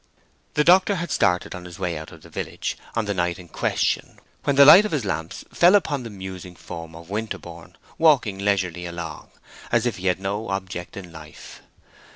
[0.55, 3.47] The doctor had started on his way out of the village on the night in
[3.47, 8.39] question when the light of his lamps fell upon the musing form of Winterborne, walking
[8.39, 9.29] leisurely along,
[9.71, 11.61] as if he had no object in life.